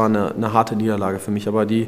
[0.00, 1.86] War eine, eine harte Niederlage für mich, aber die,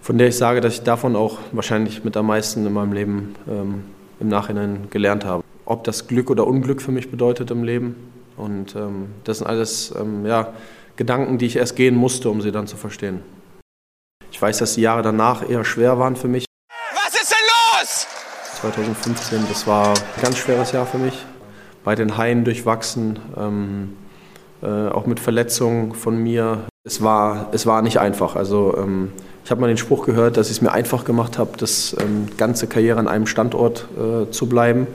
[0.00, 3.34] von der ich sage, dass ich davon auch wahrscheinlich mit am meisten in meinem Leben
[3.48, 3.82] ähm,
[4.20, 5.42] im Nachhinein gelernt habe.
[5.64, 7.96] Ob das Glück oder Unglück für mich bedeutet im Leben.
[8.36, 10.52] Und ähm, das sind alles ähm, ja,
[10.94, 13.20] Gedanken, die ich erst gehen musste, um sie dann zu verstehen.
[14.30, 16.44] Ich weiß, dass die Jahre danach eher schwer waren für mich.
[16.94, 18.06] Was ist denn los?
[18.60, 21.26] 2015, das war ein ganz schweres Jahr für mich.
[21.82, 23.96] Bei den Haien durchwachsen, ähm,
[24.62, 26.69] äh, auch mit Verletzungen von mir.
[26.82, 28.36] Es war, es war nicht einfach.
[28.36, 29.12] Also ähm,
[29.44, 32.28] ich habe mal den Spruch gehört, dass ich es mir einfach gemacht habe, das ähm,
[32.38, 34.86] ganze Karriere an einem Standort äh, zu bleiben.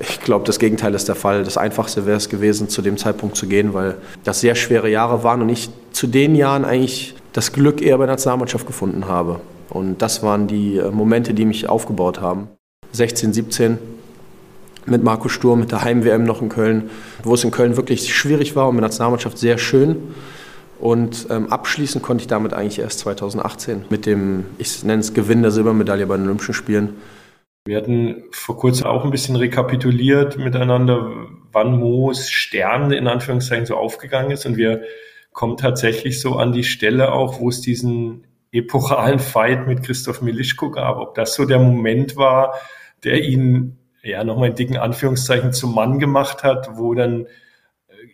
[0.00, 1.44] Ich glaube, das Gegenteil ist der Fall.
[1.44, 5.22] Das Einfachste wäre es gewesen, zu dem Zeitpunkt zu gehen, weil das sehr schwere Jahre
[5.22, 9.40] waren und ich zu den Jahren eigentlich das Glück eher bei der Nationalmannschaft gefunden habe.
[9.68, 12.48] Und das waren die äh, Momente, die mich aufgebaut haben.
[12.90, 13.78] 16, 17
[14.86, 16.90] mit Marco Sturm, mit der Heim-WM noch in Köln,
[17.22, 19.96] wo es in Köln wirklich schwierig war und mit der Nationalmannschaft sehr schön.
[20.80, 25.42] Und ähm, abschließen konnte ich damit eigentlich erst 2018 mit dem, ich nenne es Gewinn
[25.42, 26.94] der Silbermedaille bei den Olympischen Spielen.
[27.66, 33.76] Wir hatten vor kurzem auch ein bisschen rekapituliert miteinander, wann Moos Stern in Anführungszeichen so
[33.76, 34.46] aufgegangen ist.
[34.46, 34.82] Und wir
[35.32, 40.70] kommen tatsächlich so an die Stelle auch, wo es diesen epochalen Fight mit Christoph Milischko
[40.70, 40.96] gab.
[40.96, 42.54] Ob das so der Moment war,
[43.04, 47.26] der ihn ja nochmal in dicken Anführungszeichen zum Mann gemacht hat, wo dann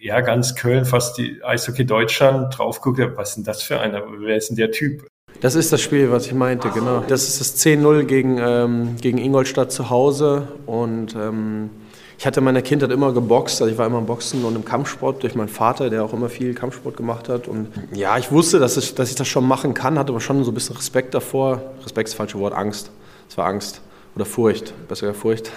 [0.01, 4.03] ja, ganz Köln, fast die Eishockey Deutschland drauf guckt, was ist denn das für einer?
[4.19, 5.07] Wer ist denn der Typ?
[5.41, 7.05] Das ist das Spiel, was ich meinte, genau.
[7.07, 10.49] Das ist das 10-0 gegen, ähm, gegen Ingolstadt zu Hause.
[10.65, 11.71] Und ähm,
[12.19, 13.61] ich hatte in meiner Kindheit immer geboxt.
[13.61, 16.31] Also ich war immer im Boxen und im Kampfsport durch meinen Vater, der auch immer
[16.31, 17.49] viel Kampfsport gemacht hat.
[17.49, 20.43] Und ja, ich wusste, dass ich, dass ich das schon machen kann, hatte aber schon
[20.43, 21.61] so ein bisschen Respekt davor.
[21.85, 22.91] Respekt ist das falsche Wort, Angst.
[23.29, 23.83] Es war Angst
[24.17, 25.51] oder Furcht, besser gesagt Furcht.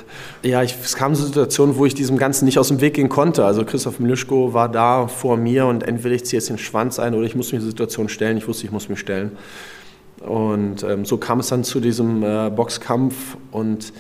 [0.43, 3.07] Ja, ich, es kam zu Situationen, wo ich diesem Ganzen nicht aus dem Weg gehen
[3.07, 3.45] konnte.
[3.45, 7.15] Also Christoph Milischko war da vor mir und entweder ich ziehe jetzt den Schwanz ein
[7.15, 8.37] oder ich muss mich in die Situation stellen.
[8.37, 9.31] Ich wusste, ich muss mich stellen.
[10.19, 13.93] Und ähm, so kam es dann zu diesem äh, Boxkampf und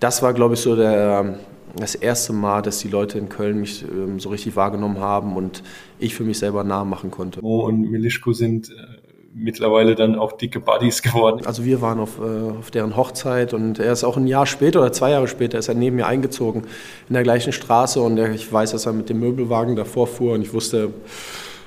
[0.00, 1.38] das war, glaube ich, so der,
[1.76, 5.62] das erste Mal, dass die Leute in Köln mich ähm, so richtig wahrgenommen haben und
[5.98, 7.42] ich für mich selber nah machen konnte.
[7.42, 9.05] Mo und Milischko sind äh,
[9.38, 11.44] mittlerweile dann auch dicke Buddies geworden.
[11.44, 14.80] Also wir waren auf, äh, auf deren Hochzeit und er ist auch ein Jahr später
[14.80, 16.64] oder zwei Jahre später ist er neben mir eingezogen
[17.08, 20.32] in der gleichen Straße und er, ich weiß, dass er mit dem Möbelwagen davor fuhr
[20.32, 20.90] und ich wusste,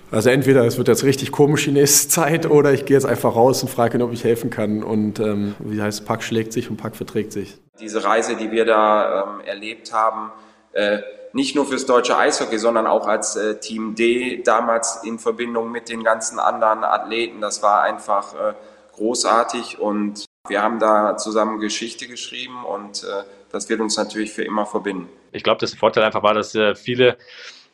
[0.09, 3.35] also entweder es wird jetzt richtig komisch die nächste Zeit oder ich gehe jetzt einfach
[3.35, 6.71] raus und frage ihn, ob ich helfen kann und ähm, wie heißt Pack schlägt sich
[6.71, 7.57] und Pack verträgt sich.
[7.79, 10.31] Diese Reise, die wir da ähm, erlebt haben,
[10.73, 10.99] äh,
[11.33, 15.89] nicht nur fürs deutsche Eishockey, sondern auch als äh, Team D damals in Verbindung mit
[15.89, 17.41] den ganzen anderen Athleten.
[17.41, 18.53] Das war einfach äh,
[18.95, 24.43] großartig und wir haben da zusammen Geschichte geschrieben und äh, das wird uns natürlich für
[24.43, 25.09] immer verbinden.
[25.31, 27.17] Ich glaube, das Vorteil einfach war, dass äh, viele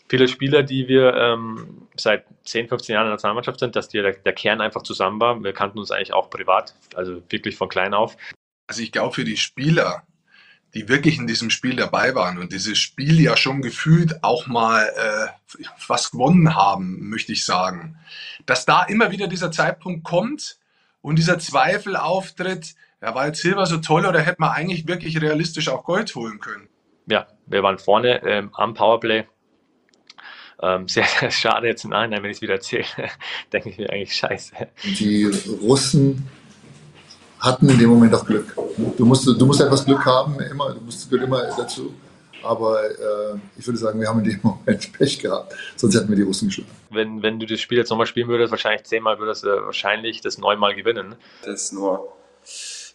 [0.07, 4.01] viele Spieler, die wir ähm, seit 10, 15 Jahren in der Nationalmannschaft sind, dass die,
[4.01, 5.43] der, der Kern einfach zusammen war.
[5.43, 8.15] Wir kannten uns eigentlich auch privat, also wirklich von klein auf.
[8.67, 10.03] Also ich glaube, für die Spieler
[10.75, 14.83] die wirklich in diesem Spiel dabei waren und dieses Spiel ja schon gefühlt auch mal
[14.97, 17.97] äh, was gewonnen haben, möchte ich sagen.
[18.45, 20.59] Dass da immer wieder dieser Zeitpunkt kommt
[21.01, 25.21] und dieser Zweifel auftritt, ja, war jetzt Silber so toll oder hätte man eigentlich wirklich
[25.21, 26.67] realistisch auch Gold holen können?
[27.07, 29.25] Ja, wir waren vorne ähm, am Powerplay.
[30.61, 32.85] Ähm, sehr, sehr schade jetzt im Nachhinein, wenn ich es wieder erzähle,
[33.53, 34.55] denke ich mir eigentlich scheiße.
[34.83, 35.31] Die
[35.61, 36.27] Russen
[37.45, 38.55] hatten in dem Moment auch Glück.
[38.97, 41.93] Du musst, du musst etwas Glück haben, immer, du musst gehört immer dazu.
[42.43, 46.15] Aber äh, ich würde sagen, wir haben in dem Moment Pech gehabt, sonst hätten wir
[46.15, 46.69] die Russen geschlagen.
[46.91, 50.37] Wenn, wenn du das Spiel jetzt nochmal spielen würdest, wahrscheinlich zehnmal würdest du wahrscheinlich das
[50.37, 51.15] neunmal gewinnen.
[51.43, 52.13] Das ist nur,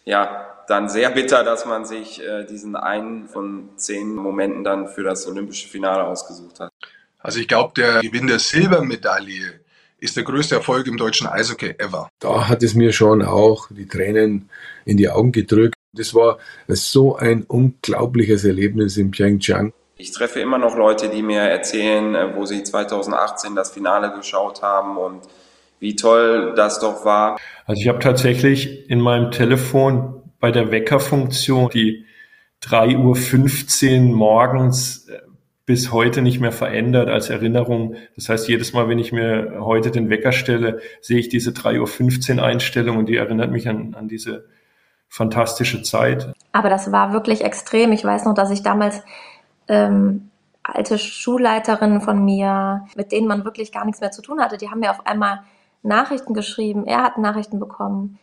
[0.05, 5.03] ja, dann sehr bitter, dass man sich äh, diesen einen von zehn Momenten dann für
[5.03, 6.71] das olympische Finale ausgesucht hat.
[7.19, 9.60] Also ich glaube, der Gewinn der Silbermedaille
[10.01, 12.09] ist der größte Erfolg im deutschen Eishockey ever.
[12.19, 14.49] Da hat es mir schon auch die Tränen
[14.83, 15.75] in die Augen gedrückt.
[15.93, 19.73] Das war so ein unglaubliches Erlebnis in Pyeongchang.
[19.97, 24.63] Ich treffe immer noch Leute, die mir erzählen, äh, wo sie 2018 das Finale geschaut
[24.63, 25.21] haben und
[25.79, 27.37] wie toll das doch war.
[27.65, 32.05] Also ich habe tatsächlich in meinem Telefon bei der Weckerfunktion die
[32.63, 35.19] 3.15 Uhr morgens äh,
[35.71, 37.95] bis heute nicht mehr verändert als Erinnerung.
[38.17, 42.35] Das heißt, jedes Mal, wenn ich mir heute den Wecker stelle, sehe ich diese 3.15
[42.35, 44.49] Uhr Einstellung und die erinnert mich an, an diese
[45.07, 46.33] fantastische Zeit.
[46.51, 47.93] Aber das war wirklich extrem.
[47.93, 49.01] Ich weiß noch, dass ich damals
[49.69, 50.29] ähm,
[50.61, 54.69] alte Schulleiterinnen von mir, mit denen man wirklich gar nichts mehr zu tun hatte, die
[54.69, 55.39] haben mir auf einmal
[55.83, 56.85] Nachrichten geschrieben.
[56.85, 58.19] Er hat Nachrichten bekommen.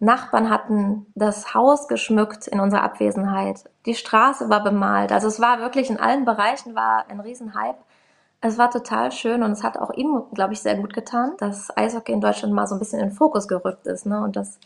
[0.00, 3.64] Nachbarn hatten das Haus geschmückt in unserer Abwesenheit.
[3.84, 5.10] Die Straße war bemalt.
[5.10, 7.78] Also es war wirklich in allen Bereichen war ein Riesenhype.
[8.40, 11.76] Es war total schön und es hat auch ihm, glaube ich, sehr gut getan, dass
[11.76, 14.22] Eishockey in Deutschland mal so ein bisschen in den Fokus gerückt ist ne?
[14.22, 14.60] und dass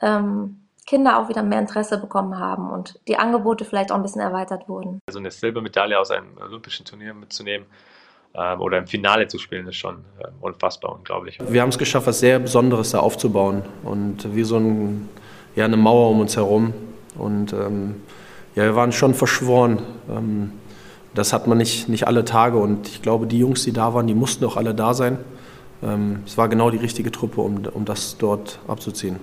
[0.00, 4.20] ähm, Kinder auch wieder mehr Interesse bekommen haben und die Angebote vielleicht auch ein bisschen
[4.20, 5.00] erweitert wurden.
[5.08, 7.66] Also eine Silbermedaille aus einem olympischen Turnier mitzunehmen
[8.58, 11.38] oder im Finale zu spielen, ist schon äh, unfassbar unglaublich.
[11.48, 15.08] Wir haben es geschafft, was sehr Besonderes da aufzubauen und wie so ein,
[15.56, 16.72] ja, eine Mauer um uns herum.
[17.16, 17.96] Und ähm,
[18.54, 19.82] ja, wir waren schon verschworen.
[20.10, 20.52] Ähm,
[21.14, 24.06] das hat man nicht, nicht alle Tage und ich glaube, die Jungs, die da waren,
[24.06, 25.18] die mussten auch alle da sein.
[25.82, 29.16] Ähm, es war genau die richtige Truppe, um, um das dort abzuziehen.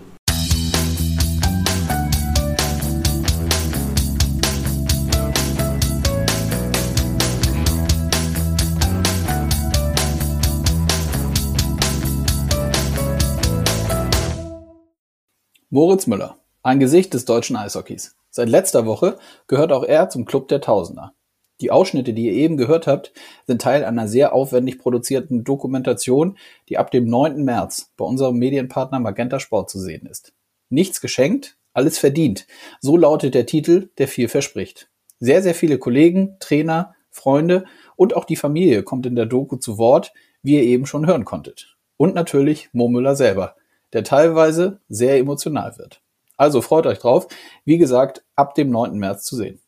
[15.76, 18.16] Moritz Müller, ein Gesicht des deutschen Eishockeys.
[18.30, 19.18] Seit letzter Woche
[19.48, 21.14] gehört auch er zum Club der Tausender.
[21.60, 23.12] Die Ausschnitte, die ihr eben gehört habt,
[23.46, 26.38] sind Teil einer sehr aufwendig produzierten Dokumentation,
[26.70, 27.44] die ab dem 9.
[27.44, 30.32] März bei unserem Medienpartner Magenta Sport zu sehen ist.
[30.70, 32.48] Nichts geschenkt, alles verdient.
[32.80, 34.90] So lautet der Titel, der viel verspricht.
[35.20, 37.66] Sehr, sehr viele Kollegen, Trainer, Freunde
[37.98, 41.26] und auch die Familie kommt in der Doku zu Wort, wie ihr eben schon hören
[41.26, 41.76] konntet.
[41.98, 43.58] Und natürlich Mo Müller selber,
[43.96, 46.02] der teilweise sehr emotional wird.
[46.38, 47.28] Also freut euch drauf.
[47.64, 49.00] Wie gesagt, ab dem 9.
[49.00, 49.62] März zu sehen.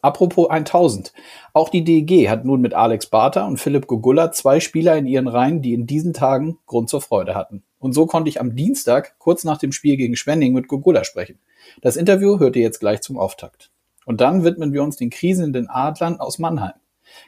[0.00, 1.12] Apropos 1000.
[1.52, 5.28] Auch die DEG hat nun mit Alex Barter und Philipp Gogulla zwei Spieler in ihren
[5.28, 7.62] Reihen, die in diesen Tagen Grund zur Freude hatten.
[7.78, 11.40] Und so konnte ich am Dienstag, kurz nach dem Spiel gegen Schwenning, mit Gogulla sprechen.
[11.82, 13.70] Das Interview hört ihr jetzt gleich zum Auftakt.
[14.06, 16.74] Und dann widmen wir uns den kriselnden Adlern aus Mannheim.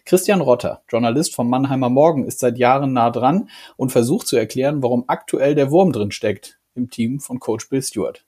[0.04, 4.82] Christian Rotter, Journalist vom Mannheimer Morgen, ist seit Jahren nah dran und versucht zu erklären,
[4.82, 8.24] warum aktuell der Wurm drin steckt im Team von Coach Bill Stewart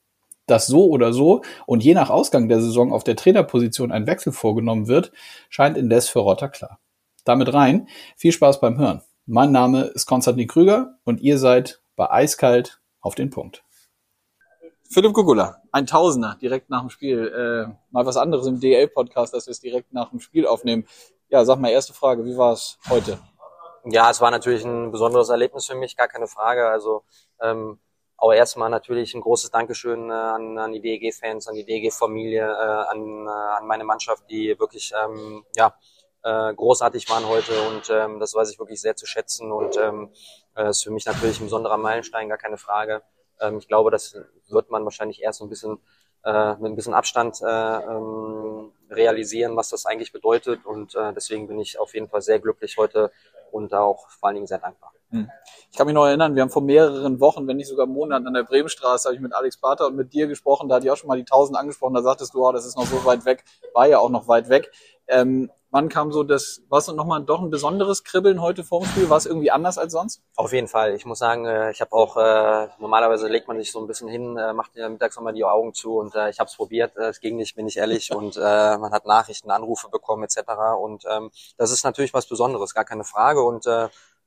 [0.47, 4.33] dass so oder so und je nach Ausgang der Saison auf der Trainerposition ein Wechsel
[4.33, 5.13] vorgenommen wird,
[5.49, 6.79] scheint indes für Rotter klar.
[7.25, 9.03] Damit rein, viel Spaß beim Hören.
[9.27, 13.65] Mein Name ist Konstantin Krüger und ihr seid bei Eiskalt auf den Punkt.
[14.89, 17.27] Philipp Gugula, ein Tausender direkt nach dem Spiel.
[17.27, 20.87] Äh, mal was anderes im DL-Podcast, dass wir es direkt nach dem Spiel aufnehmen.
[21.29, 23.19] Ja, sag mal, erste Frage, wie war es heute?
[23.85, 26.69] Ja, es war natürlich ein besonderes Erlebnis für mich, gar keine Frage.
[26.69, 27.03] Also
[27.41, 27.81] ähm,
[28.17, 32.91] auch erstmal natürlich ein großes Dankeschön äh, an, an die DEG-Fans, an die DEG-Familie, äh,
[32.91, 35.75] an, äh, an meine Mannschaft, die wirklich ähm, ja,
[36.23, 40.13] äh, großartig waren heute und ähm, das weiß ich wirklich sehr zu schätzen und ähm,
[40.55, 43.03] äh, ist für mich natürlich ein besonderer Meilenstein, gar keine Frage.
[43.41, 44.17] Ähm, ich glaube, das
[44.49, 45.81] wird man wahrscheinlich erst so ein bisschen
[46.27, 51.47] äh, mit ein bisschen Abstand äh, ähm, realisieren, was das eigentlich bedeutet und äh, deswegen
[51.47, 53.13] bin ich auf jeden Fall sehr glücklich heute
[53.53, 54.93] und auch vor allen Dingen sehr dankbar.
[55.11, 55.31] Hm.
[55.71, 58.35] Ich kann mich noch erinnern, wir haben vor mehreren Wochen, wenn nicht sogar Monaten an
[58.35, 60.97] der Bremenstraße, habe ich mit Alex Pater und mit dir gesprochen, da hatte ich auch
[60.97, 63.45] schon mal die 1000 angesprochen, da sagtest du, oh, das ist noch so weit weg,
[63.73, 64.73] war ja auch noch weit weg.
[65.07, 69.11] Ähm, wann kam so das, war es nochmal doch ein besonderes Kribbeln heute vorm Spiel?
[69.11, 70.23] War es irgendwie anders als sonst?
[70.35, 70.95] Auf jeden Fall.
[70.95, 74.09] Ich muss sagen, äh, ich habe auch, äh, normalerweise legt man sich so ein bisschen
[74.09, 77.37] hin, äh, macht mittags nochmal die Augen zu und ich habe es probiert, es ging
[77.37, 80.39] nicht, bin ich ehrlich und man hat Nachrichten, Anrufe bekommen etc.
[80.81, 83.67] Und ähm, das ist natürlich was Besonderes, gar keine Frage und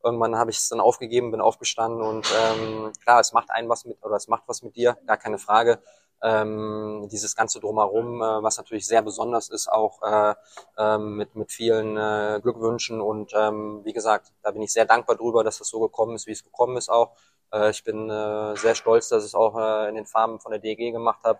[0.01, 3.83] Irgendwann habe ich es dann aufgegeben, bin aufgestanden und ähm, klar, es macht einen was
[3.83, 5.79] mit oder es macht was mit dir, gar keine Frage.
[6.21, 10.35] Ähm, dieses ganze drumherum, äh, was natürlich sehr besonders ist, auch äh,
[10.77, 15.15] äh, mit, mit vielen äh, Glückwünschen und ähm, wie gesagt, da bin ich sehr dankbar
[15.15, 17.15] drüber, dass das so gekommen ist, wie es gekommen ist auch.
[17.53, 20.51] Äh, ich bin äh, sehr stolz, dass ich es auch äh, in den Farben von
[20.51, 21.39] der DG gemacht habe.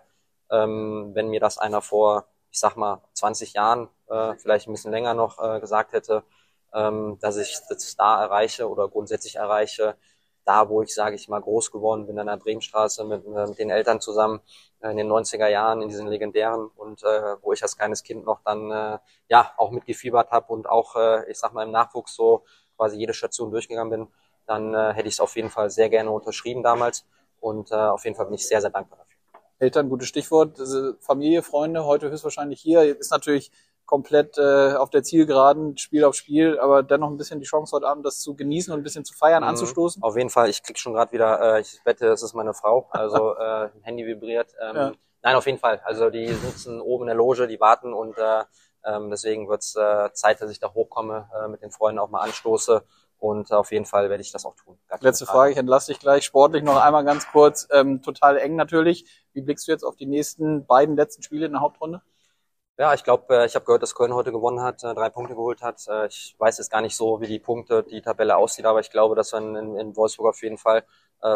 [0.50, 4.92] Ähm, wenn mir das einer vor, ich sag mal, 20 Jahren, äh, vielleicht ein bisschen
[4.92, 6.24] länger noch äh, gesagt hätte,
[6.74, 9.96] ähm, dass ich das da erreiche oder grundsätzlich erreiche,
[10.50, 13.58] da wo ich, sage ich mal, groß geworden bin, an der Bremenstraße mit, äh, mit
[13.58, 14.40] den Eltern zusammen
[14.80, 18.24] äh, in den 90er Jahren, in diesen legendären und äh, wo ich als kleines Kind
[18.24, 22.16] noch dann äh, ja auch mitgefiebert habe und auch, äh, ich sag mal, im Nachwuchs
[22.16, 22.42] so
[22.76, 24.08] quasi jede Station durchgegangen bin,
[24.46, 27.06] dann äh, hätte ich es auf jeden Fall sehr gerne unterschrieben damals
[27.38, 29.18] und äh, auf jeden Fall bin ich sehr, sehr dankbar dafür.
[29.60, 30.58] Eltern, gutes Stichwort.
[31.00, 32.98] Familie, Freunde, heute höchstwahrscheinlich hier.
[32.98, 33.52] Ist natürlich
[33.90, 37.88] komplett äh, auf der Zielgeraden, Spiel auf Spiel, aber dennoch ein bisschen die Chance heute
[37.88, 39.48] Abend, das zu genießen und ein bisschen zu feiern, mhm.
[39.48, 40.00] anzustoßen?
[40.04, 40.48] Auf jeden Fall.
[40.48, 44.06] Ich krieg schon gerade wieder, äh, ich wette, es ist meine Frau, also äh, Handy
[44.06, 44.54] vibriert.
[44.62, 44.92] Ähm, ja.
[45.22, 45.80] Nein, auf jeden Fall.
[45.84, 48.44] Also die sitzen oben in der Loge, die warten und äh,
[48.84, 52.20] ähm, deswegen wird's äh, Zeit, dass ich da hochkomme, äh, mit den Freunden auch mal
[52.20, 52.84] anstoße.
[53.18, 54.78] Und auf jeden Fall werde ich das auch tun.
[55.00, 57.66] Letzte Frage, ich entlasse dich gleich sportlich noch einmal ganz kurz.
[57.72, 59.04] Ähm, total eng natürlich.
[59.32, 62.02] Wie blickst du jetzt auf die nächsten beiden letzten Spiele in der Hauptrunde?
[62.80, 65.34] Ja, ich glaube, äh, ich habe gehört, dass Köln heute gewonnen hat, äh, drei Punkte
[65.34, 65.86] geholt hat.
[65.86, 68.90] Äh, ich weiß jetzt gar nicht so, wie die Punkte, die Tabelle aussieht, aber ich
[68.90, 70.84] glaube, dass wir in, in Wolfsburg auf jeden Fall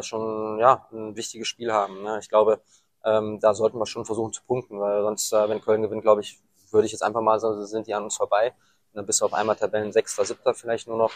[0.00, 2.02] schon ja ein wichtiges Spiel haben.
[2.02, 2.18] Ne?
[2.18, 2.62] Ich glaube,
[3.04, 6.40] ähm, da sollten wir schon versuchen zu punkten, weil sonst, wenn Köln gewinnt, glaube ich,
[6.70, 8.54] würde ich jetzt einfach mal sagen, sind die an uns vorbei.
[8.94, 11.12] dann bist du auf einmal Tabellen Sechster, Siebter vielleicht nur noch.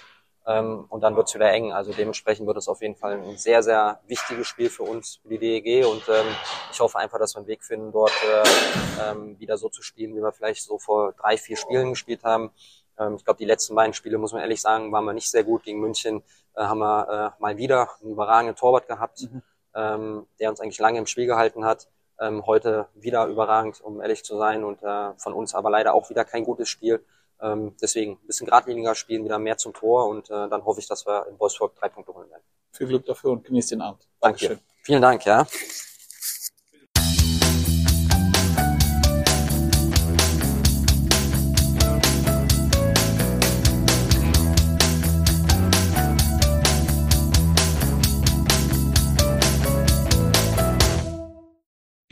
[0.48, 1.72] Ähm, und dann wird's wieder eng.
[1.72, 5.28] Also dementsprechend wird es auf jeden Fall ein sehr, sehr wichtiges Spiel für uns, für
[5.28, 5.84] die DEG.
[5.84, 6.26] Und ähm,
[6.72, 10.16] ich hoffe einfach, dass wir einen Weg finden, dort äh, ähm, wieder so zu spielen,
[10.16, 12.50] wie wir vielleicht so vor drei, vier Spielen gespielt haben.
[12.98, 15.44] Ähm, ich glaube, die letzten beiden Spiele, muss man ehrlich sagen, waren wir nicht sehr
[15.44, 15.64] gut.
[15.64, 16.22] Gegen München
[16.56, 19.42] äh, haben wir äh, mal wieder einen überragenden Torwart gehabt, mhm.
[19.74, 21.88] ähm, der uns eigentlich lange im Spiel gehalten hat.
[22.18, 24.64] Ähm, heute wieder überragend, um ehrlich zu sein.
[24.64, 27.04] Und äh, von uns aber leider auch wieder kein gutes Spiel.
[27.40, 30.88] Ähm, deswegen ein bisschen geradliniger spielen, wieder mehr zum Tor und äh, dann hoffe ich,
[30.88, 32.42] dass wir in Wolfsburg drei Punkte holen werden.
[32.72, 34.08] Viel Glück dafür und genießt den Abend.
[34.20, 34.48] Danke.
[34.48, 34.58] Dankeschön.
[34.84, 35.46] Vielen Dank, ja.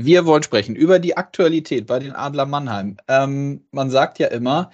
[0.06, 2.96] Wir wollen sprechen über die Aktualität bei den Adler Mannheim.
[3.08, 4.70] Ähm, man sagt ja immer,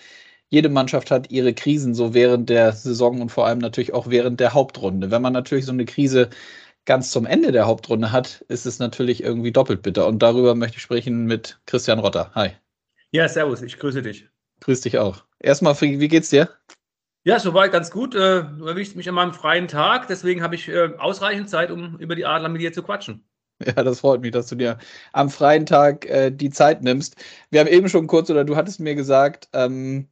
[0.52, 4.38] jede Mannschaft hat ihre Krisen so während der Saison und vor allem natürlich auch während
[4.38, 5.11] der Hauptrunde.
[5.11, 6.28] Wenn man natürlich so eine Krise
[6.85, 10.06] ganz zum Ende der Hauptrunde hat, ist es natürlich irgendwie doppelt bitter.
[10.06, 12.32] Und darüber möchte ich sprechen mit Christian Rotter.
[12.35, 12.50] Hi.
[13.12, 14.28] Ja, servus, ich grüße dich.
[14.61, 15.25] Grüß dich auch.
[15.40, 16.50] Erstmal, wie geht's dir?
[17.25, 18.14] Ja, soweit ganz gut.
[18.14, 21.97] Äh, du erwischst mich an meinem freien Tag, deswegen habe ich äh, ausreichend Zeit, um
[21.97, 23.25] über die Adler mit dir zu quatschen.
[23.64, 24.76] Ja, das freut mich, dass du dir
[25.12, 27.14] am freien Tag äh, die Zeit nimmst.
[27.50, 30.09] Wir haben eben schon kurz, oder du hattest mir gesagt, ähm,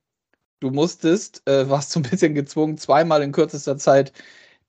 [0.60, 4.12] du musstest, äh, warst so ein bisschen gezwungen, zweimal in kürzester Zeit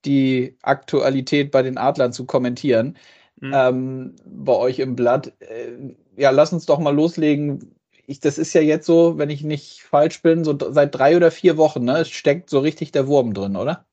[0.05, 2.97] die Aktualität bei den Adlern zu kommentieren.
[3.39, 3.51] Mhm.
[3.53, 5.33] Ähm, bei euch im Blatt.
[5.39, 7.75] Äh, ja, lass uns doch mal loslegen.
[8.07, 11.31] Ich, das ist ja jetzt so, wenn ich nicht falsch bin, so seit drei oder
[11.31, 11.99] vier Wochen, ne?
[11.99, 13.85] Es steckt so richtig der Wurm drin, oder?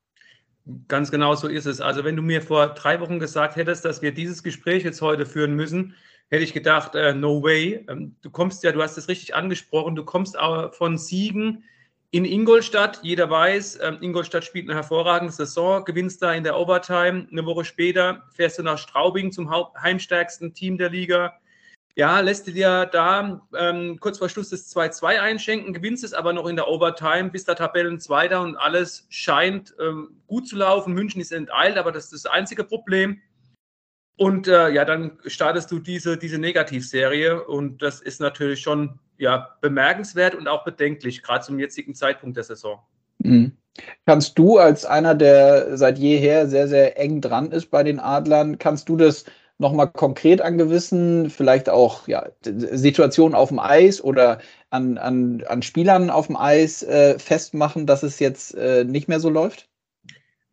[0.87, 1.81] Ganz genau so ist es.
[1.81, 5.25] Also wenn du mir vor drei Wochen gesagt hättest, dass wir dieses Gespräch jetzt heute
[5.25, 5.95] führen müssen,
[6.31, 7.85] hätte ich gedacht, äh, no way.
[7.89, 11.65] Ähm, du kommst ja, du hast es richtig angesprochen, du kommst aber von Siegen
[12.11, 13.01] in Ingolstadt.
[13.03, 17.27] Jeder weiß, äh, Ingolstadt spielt eine hervorragende Saison, gewinnst da in der Overtime.
[17.31, 21.39] Eine Woche später fährst du nach Straubing zum heimstärksten Team der Liga
[21.99, 26.33] ja, lässt du dir da ähm, kurz vor Schluss das 2-2 einschenken, gewinnst es aber
[26.33, 30.95] noch in der Overtime, bist da Tabellenzweiter und alles scheint ähm, gut zu laufen.
[30.95, 33.21] München ist enteilt, aber das ist das einzige Problem.
[34.19, 39.57] Und äh, ja, dann startest du diese, diese Negativserie und das ist natürlich schon ja,
[39.61, 42.81] bemerkenswert und auch bedenklich, gerade zum jetzigen Zeitpunkt der Saison.
[43.19, 43.53] Mhm.
[44.07, 48.59] Kannst du als einer, der seit jeher sehr, sehr eng dran ist bei den Adlern,
[48.59, 49.25] kannst du das
[49.59, 54.39] nochmal konkret an gewissen, vielleicht auch ja, Situationen auf dem Eis oder
[54.71, 59.21] an, an, an Spielern auf dem Eis äh, festmachen, dass es jetzt äh, nicht mehr
[59.21, 59.69] so läuft?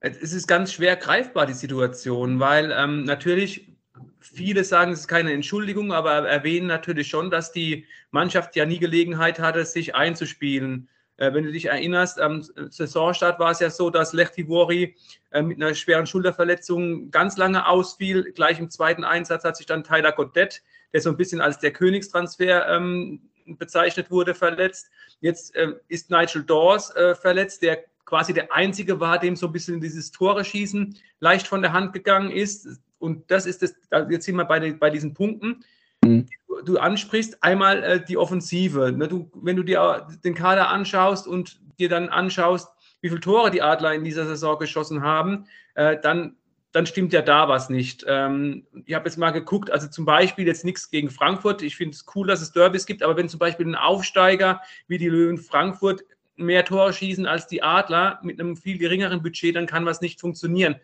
[0.06, 3.72] Es ist ganz schwer greifbar, die Situation, weil ähm, natürlich
[4.20, 8.78] viele sagen, es ist keine Entschuldigung, aber erwähnen natürlich schon, dass die Mannschaft ja nie
[8.78, 10.90] Gelegenheit hatte, sich einzuspielen.
[11.18, 14.96] Äh, wenn du dich erinnerst, am Saisonstart war es ja so, dass Lechtivori
[15.32, 18.32] äh, mit einer schweren Schulterverletzung ganz lange ausfiel.
[18.34, 20.62] Gleich im zweiten Einsatz hat sich dann Tyler Godet,
[20.94, 23.22] der so ein bisschen als der Königstransfer ähm,
[23.58, 24.92] bezeichnet wurde, verletzt.
[25.22, 29.52] Jetzt äh, ist Nigel Dawes äh, verletzt, der quasi der Einzige war, dem so ein
[29.54, 32.68] bisschen dieses Tore schießen leicht von der Hand gegangen ist.
[33.00, 33.76] Und das ist das,
[34.10, 35.64] jetzt sind wir bei, den, bei diesen Punkten.
[36.04, 36.28] Mhm
[36.64, 38.92] du ansprichst, einmal äh, die Offensive.
[38.92, 39.08] Ne?
[39.08, 42.70] Du, wenn du dir den Kader anschaust und dir dann anschaust,
[43.02, 45.46] wie viele Tore die Adler in dieser Saison geschossen haben,
[45.76, 46.36] äh, dann,
[46.72, 48.06] dann stimmt ja da was nicht.
[48.08, 51.62] Ähm, ich habe jetzt mal geguckt, also zum Beispiel jetzt nichts gegen Frankfurt.
[51.62, 54.98] Ich finde es cool, dass es Derbys gibt, aber wenn zum Beispiel ein Aufsteiger wie
[54.98, 56.04] die Löwen Frankfurt
[56.36, 60.20] mehr Tore schießen als die Adler mit einem viel geringeren Budget, dann kann was nicht
[60.20, 60.76] funktionieren.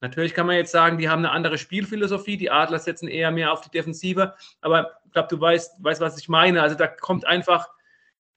[0.00, 3.52] Natürlich kann man jetzt sagen, die haben eine andere Spielphilosophie, die Adler setzen eher mehr
[3.52, 6.60] auf die Defensive, aber ich glaube, du weißt, weißt, was ich meine.
[6.60, 7.68] Also da kommt einfach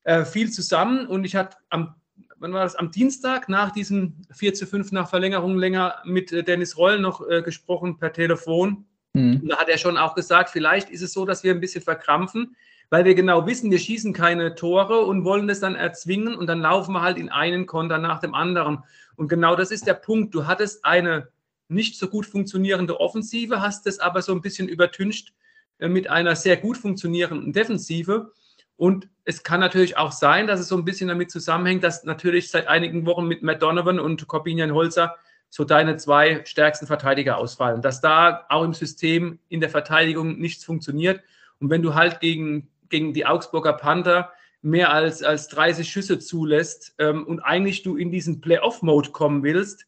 [0.03, 1.95] äh, viel zusammen und ich hatte am,
[2.38, 6.43] wann war das, am Dienstag nach diesem 4 zu 5 nach Verlängerung länger mit äh,
[6.43, 8.86] Dennis Roll noch äh, gesprochen per Telefon.
[9.13, 9.48] Mhm.
[9.48, 12.55] Da hat er schon auch gesagt, vielleicht ist es so, dass wir ein bisschen verkrampfen,
[12.89, 16.62] weil wir genau wissen, wir schießen keine Tore und wollen das dann erzwingen und dann
[16.62, 18.84] laufen wir halt in einen Konter nach dem anderen.
[19.15, 20.34] Und genau das ist der Punkt.
[20.36, 21.30] Du hattest eine
[21.68, 25.34] nicht so gut funktionierende Offensive, hast es aber so ein bisschen übertüncht
[25.80, 28.32] äh, mit einer sehr gut funktionierenden Defensive.
[28.77, 32.51] Und es kann natürlich auch sein, dass es so ein bisschen damit zusammenhängt, dass natürlich
[32.51, 35.15] seit einigen Wochen mit Matt Donovan und Corbinian Holzer
[35.50, 37.82] so deine zwei stärksten Verteidiger ausfallen.
[37.82, 41.22] Dass da auch im System in der Verteidigung nichts funktioniert.
[41.60, 46.96] Und wenn du halt gegen, gegen die Augsburger Panther mehr als, als 30 Schüsse zulässt
[46.98, 49.86] ähm, und eigentlich du in diesen Playoff-Mode kommen willst,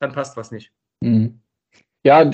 [0.00, 0.72] dann passt was nicht.
[1.00, 1.40] Mhm.
[2.02, 2.28] Ja,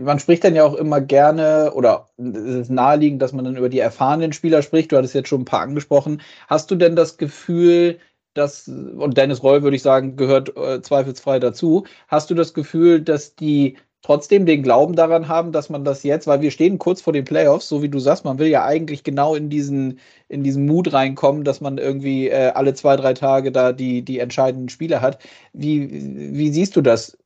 [0.00, 3.68] man spricht dann ja auch immer gerne oder es ist naheliegend, dass man dann über
[3.68, 4.90] die erfahrenen Spieler spricht.
[4.90, 6.22] Du hattest jetzt schon ein paar angesprochen.
[6.48, 7.98] Hast du denn das Gefühl,
[8.32, 11.86] das, und Dennis Roll, würde ich sagen, gehört äh, zweifelsfrei dazu.
[12.08, 13.76] Hast du das Gefühl, dass die
[14.10, 17.24] trotzdem den Glauben daran haben, dass man das jetzt, weil wir stehen kurz vor den
[17.24, 20.92] Playoffs, so wie du sagst, man will ja eigentlich genau in diesen, in diesen Mut
[20.92, 25.22] reinkommen, dass man irgendwie äh, alle zwei, drei Tage da die, die entscheidenden Spiele hat.
[25.52, 25.88] Wie,
[26.36, 27.16] wie siehst du das?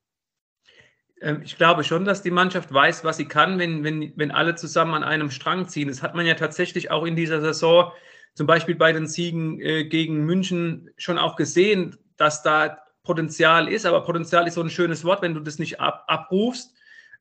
[1.22, 4.54] Ähm, ich glaube schon, dass die Mannschaft weiß, was sie kann, wenn, wenn, wenn alle
[4.54, 5.88] zusammen an einem Strang ziehen.
[5.88, 7.92] Das hat man ja tatsächlich auch in dieser Saison,
[8.34, 13.86] zum Beispiel bei den Siegen äh, gegen München, schon auch gesehen, dass da Potenzial ist.
[13.86, 15.22] Aber Potenzial ist so ein schönes Wort.
[15.22, 16.73] Wenn du das nicht ab, abrufst,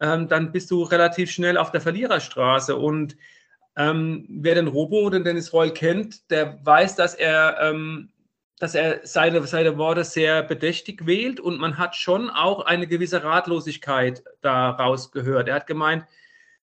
[0.03, 2.75] ähm, dann bist du relativ schnell auf der Verliererstraße.
[2.75, 3.15] Und
[3.77, 8.09] ähm, wer den Robo, den Dennis Reul kennt, der weiß, dass er ähm,
[8.59, 13.21] dass er seine, seine Worte sehr bedächtig wählt und man hat schon auch eine gewisse
[13.21, 15.49] Ratlosigkeit daraus gehört.
[15.49, 16.05] Er hat gemeint,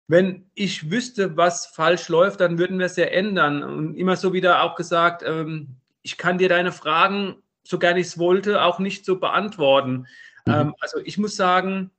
[0.07, 3.63] wenn ich wüsste, was falsch läuft, dann würden wir es ja ändern.
[3.63, 8.07] Und immer so wieder auch gesagt, ähm, ich kann dir deine Fragen, so gerne ich
[8.07, 10.07] es wollte, auch nicht so beantworten.
[10.47, 10.53] Mhm.
[10.55, 11.91] Ähm, also ich muss sagen,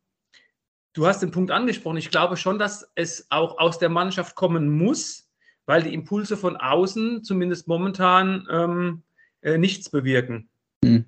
[0.94, 1.98] du hast den Punkt angesprochen.
[1.98, 5.30] Ich glaube schon, dass es auch aus der Mannschaft kommen muss,
[5.66, 9.04] weil die Impulse von außen, zumindest momentan, ähm,
[9.42, 10.50] äh, nichts bewirken.
[10.84, 11.06] Hm.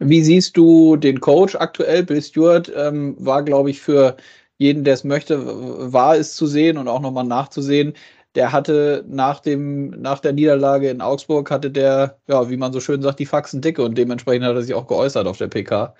[0.00, 2.04] Wie siehst du den Coach aktuell?
[2.04, 4.16] Bill Stewart ähm, war, glaube ich, für
[4.56, 7.94] jeden, der es möchte, war es zu sehen und auch nochmal nachzusehen.
[8.34, 12.80] Der hatte nach, dem, nach der Niederlage in Augsburg, hatte der, ja, wie man so
[12.80, 15.94] schön sagt, die Faxen dicke und dementsprechend hat er sich auch geäußert auf der PK.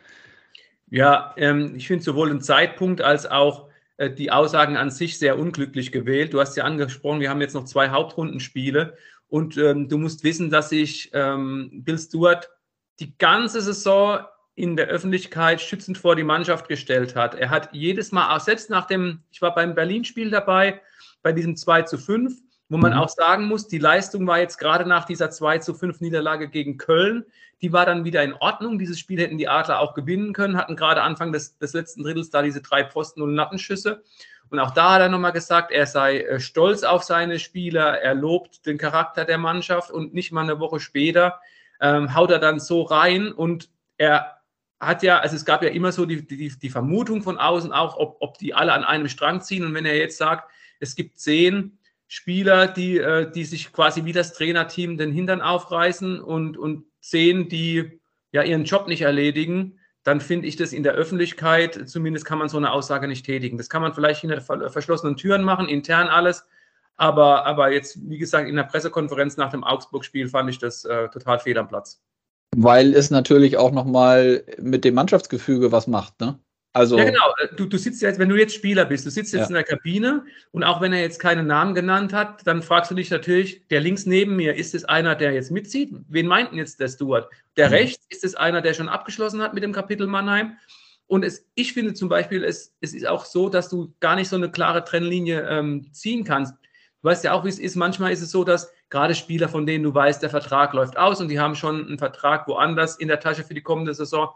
[0.91, 3.69] Ja, ähm, ich finde sowohl den Zeitpunkt als auch
[3.99, 6.33] äh, die Aussagen an sich sehr unglücklich gewählt.
[6.33, 8.97] Du hast ja angesprochen, wir haben jetzt noch zwei Hauptrundenspiele
[9.29, 12.49] und ähm, du musst wissen, dass sich ähm, Bill Stewart
[13.01, 14.21] die ganze Saison
[14.55, 17.35] in der Öffentlichkeit schützend vor die Mannschaft gestellt hat.
[17.35, 20.81] Er hat jedes Mal, auch selbst nach dem, ich war beim Berlin-Spiel dabei,
[21.23, 22.35] bei diesem 2 zu 5,
[22.69, 22.99] wo man mhm.
[22.99, 26.77] auch sagen muss, die Leistung war jetzt gerade nach dieser 2 zu 5 Niederlage gegen
[26.77, 27.25] Köln,
[27.61, 28.79] die war dann wieder in Ordnung.
[28.79, 32.31] Dieses Spiel hätten die Adler auch gewinnen können, hatten gerade Anfang des, des letzten Drittels
[32.31, 34.05] da diese drei Pfosten- und Lattenschüsse.
[34.51, 38.15] Und auch da hat er nochmal gesagt, er sei äh, stolz auf seine Spieler, er
[38.15, 41.41] lobt den Charakter der Mannschaft und nicht mal eine Woche später
[41.81, 44.39] ähm, haut er dann so rein und er
[44.81, 47.97] hat ja, also es gab ja immer so die, die, die Vermutung von außen auch,
[47.97, 49.65] ob, ob die alle an einem Strang ziehen.
[49.65, 51.78] Und wenn er jetzt sagt, es gibt zehn
[52.09, 57.49] Spieler, die, äh, die sich quasi wie das Trainerteam den Hintern aufreißen und, und zehn,
[57.49, 58.01] die
[58.33, 62.49] ja ihren Job nicht erledigen, dann finde ich das in der Öffentlichkeit, zumindest kann man
[62.49, 63.59] so eine Aussage nicht tätigen.
[63.59, 66.47] Das kann man vielleicht hinter verschlossenen Türen machen, intern alles.
[66.97, 71.09] Aber, aber jetzt, wie gesagt, in der Pressekonferenz nach dem Augsburg-Spiel fand ich das äh,
[71.11, 72.03] total fehl am Platz.
[72.57, 76.41] Weil es natürlich auch nochmal mit dem Mannschaftsgefüge was macht, ne?
[76.73, 77.35] Also, ja, genau.
[77.39, 79.49] Äh, du, du sitzt jetzt, wenn du jetzt Spieler bist, du sitzt jetzt ja.
[79.49, 82.95] in der Kabine und auch wenn er jetzt keinen Namen genannt hat, dann fragst du
[82.95, 85.93] dich natürlich, der links neben mir, ist es einer, der jetzt mitzieht?
[86.09, 87.29] Wen meint denn jetzt der Stuart?
[87.57, 87.75] Der mhm.
[87.75, 90.57] rechts, ist es einer, der schon abgeschlossen hat mit dem Kapitel Mannheim?
[91.09, 94.29] Und es, ich finde zum Beispiel, es, es ist auch so, dass du gar nicht
[94.29, 96.53] so eine klare Trennlinie ähm, ziehen kannst.
[97.01, 97.77] Du weißt ja auch, wie es ist.
[97.77, 101.21] Manchmal ist es so, dass gerade Spieler, von denen du weißt, der Vertrag läuft aus
[101.21, 104.31] und die haben schon einen Vertrag woanders in der Tasche für die kommende Saison,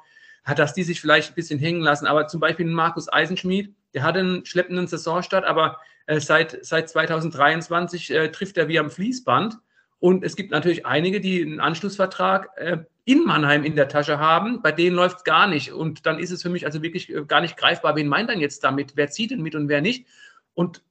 [0.44, 2.06] hat dass die sich vielleicht ein bisschen hängen lassen.
[2.06, 8.10] Aber zum Beispiel Markus Eisenschmied, der hat einen schleppenden Saisonstart, aber äh, seit, seit 2023
[8.10, 9.58] äh, trifft er wie am Fließband.
[9.98, 14.62] Und es gibt natürlich einige, die einen Anschlussvertrag äh, in Mannheim in der Tasche haben,
[14.62, 15.72] bei denen läuft es gar nicht.
[15.72, 18.40] Und dann ist es für mich also wirklich äh, gar nicht greifbar, wen meint dann
[18.40, 18.92] jetzt damit?
[18.96, 20.06] Wer zieht denn mit und wer nicht?
[20.54, 20.82] Und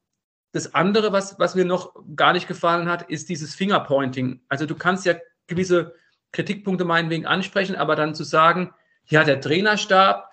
[0.54, 4.42] das andere, was, was mir noch gar nicht gefallen hat, ist dieses Fingerpointing.
[4.50, 5.16] Also du kannst ja
[5.48, 5.96] gewisse
[6.32, 8.74] Kritikpunkte meinetwegen ansprechen, aber dann zu sagen,
[9.08, 10.30] ja, der Trainerstab,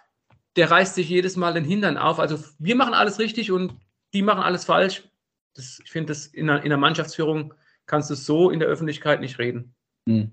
[0.56, 2.18] der reißt sich jedes Mal den Hintern auf.
[2.18, 3.74] Also wir machen alles richtig und
[4.12, 5.04] die machen alles falsch.
[5.54, 7.54] Das, ich finde, das in einer, in der Mannschaftsführung
[7.86, 9.74] kannst du so in der Öffentlichkeit nicht reden.
[10.08, 10.32] Hm.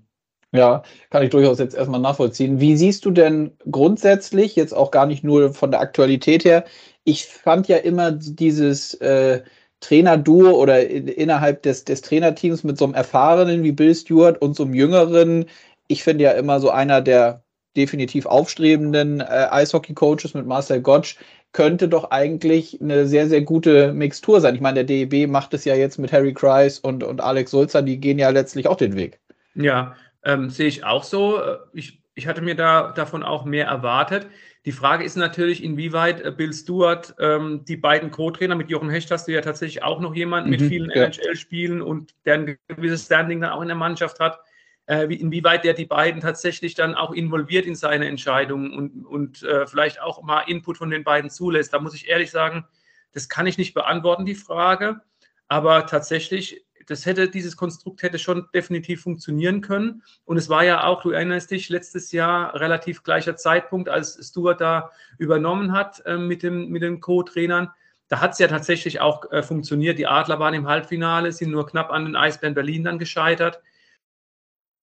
[0.52, 2.60] Ja, kann ich durchaus jetzt erstmal nachvollziehen.
[2.60, 6.64] Wie siehst du denn grundsätzlich, jetzt auch gar nicht nur von der Aktualität her,
[7.04, 9.42] ich fand ja immer dieses äh,
[9.80, 14.56] Trainerduo oder in, innerhalb des, des Trainerteams mit so einem erfahrenen wie Bill Stewart und
[14.56, 15.46] so einem jüngeren,
[15.88, 17.44] ich finde ja immer so einer der
[17.76, 21.16] definitiv aufstrebenden äh, Eishockey-Coaches mit Marcel Gottsch
[21.52, 24.54] könnte doch eigentlich eine sehr, sehr gute Mixtur sein.
[24.54, 27.82] Ich meine, der DEB macht es ja jetzt mit Harry Kreis und, und Alex Sulzer,
[27.82, 29.20] die gehen ja letztlich auch den Weg.
[29.54, 31.40] Ja, ähm, sehe ich auch so.
[31.72, 34.26] Ich, ich hatte mir da davon auch mehr erwartet.
[34.66, 39.10] Die Frage ist natürlich, inwieweit äh, Bill Stewart ähm, die beiden Co-Trainer, mit Jochen Hecht
[39.12, 41.04] hast du ja tatsächlich auch noch jemanden mhm, mit vielen ja.
[41.04, 44.40] NHL-Spielen und der ein gewisses Standing dann auch in der Mannschaft hat,
[44.86, 49.66] äh, inwieweit der die beiden tatsächlich dann auch involviert in seine Entscheidungen und, und äh,
[49.66, 51.72] vielleicht auch mal Input von den beiden zulässt.
[51.72, 52.64] Da muss ich ehrlich sagen,
[53.12, 55.00] das kann ich nicht beantworten, die Frage.
[55.48, 60.02] Aber tatsächlich das hätte, dieses Konstrukt hätte schon definitiv funktionieren können.
[60.24, 64.60] Und es war ja auch, du erinnerst dich, letztes Jahr relativ gleicher Zeitpunkt, als Stuart
[64.60, 67.70] da übernommen hat äh, mit, dem, mit den Co-Trainern.
[68.08, 69.98] Da hat es ja tatsächlich auch äh, funktioniert.
[69.98, 73.60] Die Adler waren im Halbfinale, sind nur knapp an den Eisbären Berlin dann gescheitert.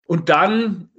[0.05, 0.89] Und dann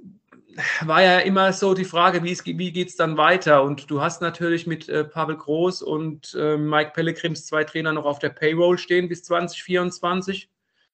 [0.81, 3.63] war ja immer so die Frage, wie, wie geht es dann weiter?
[3.63, 8.05] Und du hast natürlich mit äh, Pavel Groß und äh, Mike Pellegrims zwei Trainer noch
[8.05, 10.49] auf der Payroll stehen bis 2024.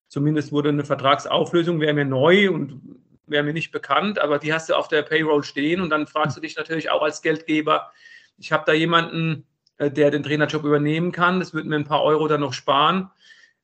[0.08, 2.82] Zumindest wurde eine Vertragsauflösung, wäre mir neu und
[3.28, 6.36] wäre mir nicht bekannt, aber die hast du auf der Payroll stehen und dann fragst
[6.36, 7.92] du dich natürlich auch als Geldgeber,
[8.38, 9.46] ich habe da jemanden,
[9.78, 13.10] äh, der den Trainerjob übernehmen kann, das würde mir ein paar Euro dann noch sparen.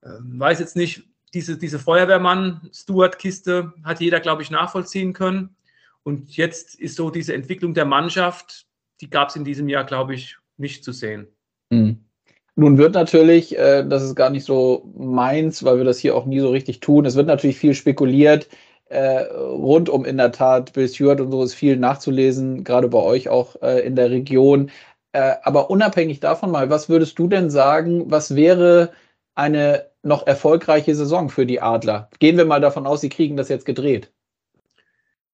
[0.03, 5.55] Ähm, weiß jetzt nicht, diese, diese Feuerwehrmann-Stuart-Kiste hat jeder, glaube ich, nachvollziehen können.
[6.03, 8.65] Und jetzt ist so diese Entwicklung der Mannschaft,
[9.01, 11.27] die gab es in diesem Jahr, glaube ich, nicht zu sehen.
[11.69, 12.03] Mhm.
[12.55, 16.25] Nun wird natürlich, äh, das ist gar nicht so meins, weil wir das hier auch
[16.25, 18.47] nie so richtig tun, es wird natürlich viel spekuliert,
[18.89, 22.99] äh, rund um in der Tat Bill Stewart und so ist viel nachzulesen, gerade bei
[22.99, 24.71] euch auch äh, in der Region.
[25.11, 28.91] Äh, aber unabhängig davon mal, was würdest du denn sagen, was wäre
[29.35, 32.09] eine noch erfolgreiche Saison für die Adler?
[32.19, 34.11] Gehen wir mal davon aus, sie kriegen das jetzt gedreht.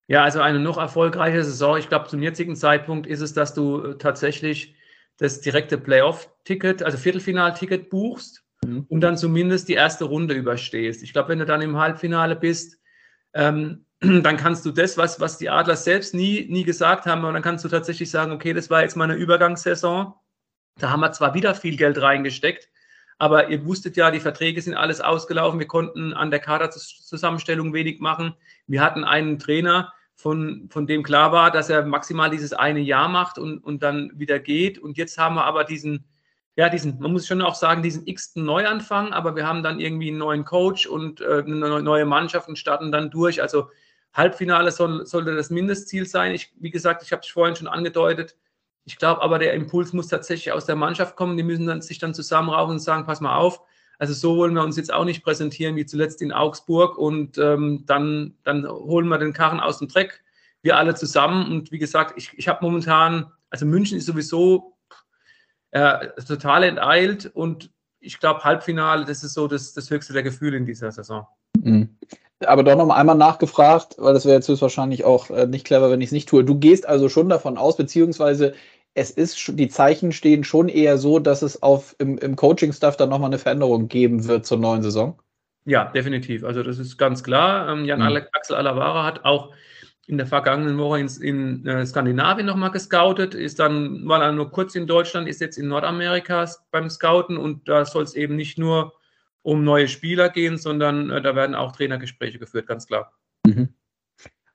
[0.08, 1.78] Ja, also eine noch erfolgreiche Saison.
[1.78, 4.76] Ich glaube, zum jetzigen Zeitpunkt ist es, dass du äh, tatsächlich
[5.18, 8.86] das direkte Playoff-Ticket, also Viertelfinal-Ticket buchst mhm.
[8.90, 11.04] und dann zumindest die erste Runde überstehst.
[11.04, 12.80] Ich glaube, wenn du dann im Halbfinale bist,
[13.34, 17.34] ähm, dann kannst du das, was, was die Adler selbst nie, nie gesagt haben, und
[17.34, 20.14] dann kannst du tatsächlich sagen, okay, das war jetzt mal eine Übergangssaison.
[20.80, 22.70] Da haben wir zwar wieder viel Geld reingesteckt,
[23.18, 25.60] aber ihr wusstet ja, die Verträge sind alles ausgelaufen.
[25.60, 28.36] Wir konnten an der Kaderzusammenstellung wenig machen.
[28.68, 33.10] Wir hatten einen Trainer, von, von dem klar war, dass er maximal dieses eine Jahr
[33.10, 34.80] macht und, und dann wieder geht.
[34.80, 36.06] Und jetzt haben wir aber diesen,
[36.56, 40.10] ja, diesen, man muss schon auch sagen, diesen x-ten Neuanfang, aber wir haben dann irgendwie
[40.10, 43.42] einen neuen Coach und äh, eine neue Mannschaft und starten dann durch.
[43.42, 43.70] Also
[44.14, 46.34] Halbfinale soll, sollte das Mindestziel sein.
[46.34, 48.38] Ich, wie gesagt, ich habe es vorhin schon angedeutet,
[48.86, 51.38] ich glaube aber, der Impuls muss tatsächlich aus der Mannschaft kommen.
[51.38, 53.62] Die müssen dann, sich dann zusammenraufen und sagen, pass mal auf.
[53.98, 57.84] Also so wollen wir uns jetzt auch nicht präsentieren wie zuletzt in Augsburg und ähm,
[57.86, 60.24] dann, dann holen wir den Karren aus dem Dreck.
[60.62, 61.52] Wir alle zusammen.
[61.52, 64.78] Und wie gesagt, ich, ich habe momentan, also München ist sowieso
[65.72, 70.58] äh, total enteilt und ich glaube, Halbfinale, das ist so das, das höchste der Gefühle
[70.58, 71.26] in dieser Saison.
[72.48, 75.90] Aber doch noch mal einmal nachgefragt, weil das wäre jetzt höchstwahrscheinlich auch äh, nicht clever,
[75.92, 76.44] wenn ich es nicht tue.
[76.44, 78.54] Du gehst also schon davon aus, beziehungsweise
[78.94, 83.10] es ist, die Zeichen stehen schon eher so, dass es auf, im, im Coaching-Stuff dann
[83.10, 85.20] nochmal eine Veränderung geben wird zur neuen Saison.
[85.66, 86.44] Ja, definitiv.
[86.44, 87.70] Also das ist ganz klar.
[87.70, 88.22] Ähm, Jan mhm.
[88.34, 89.52] Axel Alavara hat auch
[90.06, 94.52] in der vergangenen Woche in, in äh, Skandinavien nochmal gescoutet, ist dann, war dann nur
[94.52, 98.58] kurz in Deutschland, ist jetzt in Nordamerika beim Scouten und da soll es eben nicht
[98.58, 98.94] nur
[99.44, 103.14] um neue Spieler gehen, sondern äh, da werden auch Trainergespräche geführt, ganz klar.
[103.46, 103.70] Mhm.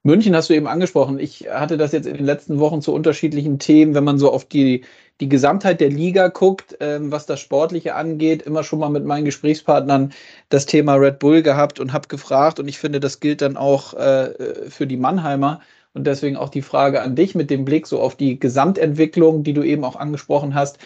[0.02, 1.18] München hast du eben angesprochen.
[1.18, 4.44] Ich hatte das jetzt in den letzten Wochen zu unterschiedlichen Themen, wenn man so auf
[4.44, 4.84] die,
[5.20, 9.24] die Gesamtheit der Liga guckt, ähm, was das Sportliche angeht, immer schon mal mit meinen
[9.24, 10.12] Gesprächspartnern
[10.48, 12.58] das Thema Red Bull gehabt und habe gefragt.
[12.58, 15.60] Und ich finde, das gilt dann auch äh, für die Mannheimer.
[15.92, 19.52] Und deswegen auch die Frage an dich mit dem Blick so auf die Gesamtentwicklung, die
[19.52, 20.78] du eben auch angesprochen hast.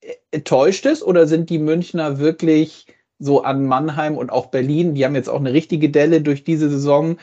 [0.00, 2.86] Äh, täuscht es oder sind die Münchner wirklich
[3.20, 6.70] so an Mannheim und auch Berlin, die haben jetzt auch eine richtige Delle durch diese
[6.70, 7.16] Saison,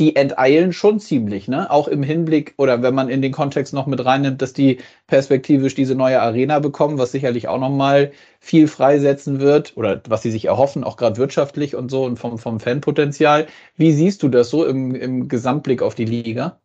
[0.00, 1.70] die enteilen schon ziemlich, ne?
[1.70, 4.78] Auch im Hinblick oder wenn man in den Kontext noch mit reinnimmt, dass die
[5.08, 10.30] perspektivisch diese neue Arena bekommen, was sicherlich auch nochmal viel freisetzen wird oder was sie
[10.30, 13.48] sich erhoffen, auch gerade wirtschaftlich und so und vom, vom Fanpotenzial.
[13.76, 16.60] Wie siehst du das so im, im Gesamtblick auf die Liga?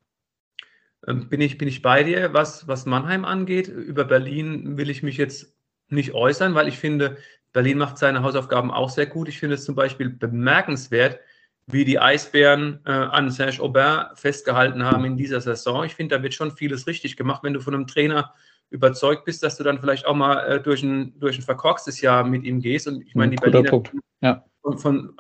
[1.08, 3.68] Ähm, bin ich, bin ich bei dir, was, was Mannheim angeht.
[3.68, 5.56] Über Berlin will ich mich jetzt
[5.90, 7.18] nicht äußern, weil ich finde,
[7.54, 9.30] Berlin macht seine Hausaufgaben auch sehr gut.
[9.30, 11.20] Ich finde es zum Beispiel bemerkenswert,
[11.68, 15.86] wie die Eisbären äh, an Serge Aubin festgehalten haben in dieser Saison.
[15.86, 18.34] Ich finde, da wird schon vieles richtig gemacht, wenn du von einem Trainer
[18.70, 22.24] überzeugt bist, dass du dann vielleicht auch mal äh, durch, ein, durch ein verkorkstes Jahr
[22.24, 22.88] mit ihm gehst.
[22.88, 23.84] Und ich meine, die Guter Berliner
[24.22, 24.44] ja.
[24.62, 25.18] von, von,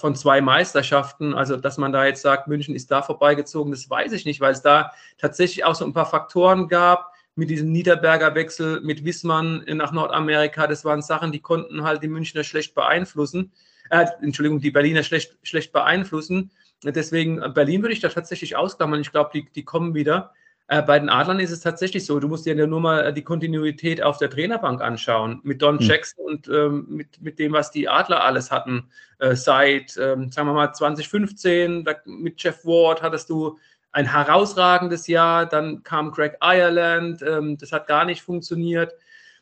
[0.00, 4.12] von, zwei Meisterschaften, also dass man da jetzt sagt, München ist da vorbeigezogen, das weiß
[4.12, 8.34] ich nicht, weil es da tatsächlich auch so ein paar Faktoren gab, mit diesem Niederberger
[8.34, 13.52] Wechsel mit Wissmann nach Nordamerika, das waren Sachen, die konnten halt die Münchner schlecht beeinflussen
[13.90, 16.50] äh, Entschuldigung, die Berliner schlecht, schlecht beeinflussen.
[16.84, 19.00] Deswegen, äh, Berlin würde ich da tatsächlich ausklammern.
[19.00, 20.32] Ich glaube, die, die kommen wieder.
[20.68, 23.12] Äh, bei den Adlern ist es tatsächlich so, du musst dir ja nur mal äh,
[23.12, 25.40] die Kontinuität auf der Trainerbank anschauen.
[25.42, 25.80] Mit Don mhm.
[25.80, 28.88] Jackson und ähm, mit, mit dem, was die Adler alles hatten.
[29.18, 33.58] Äh, seit, ähm, sagen wir mal, 2015, da, mit Jeff Ward hattest du
[33.92, 35.46] ein herausragendes Jahr.
[35.46, 38.92] Dann kam Greg Ireland, ähm, das hat gar nicht funktioniert.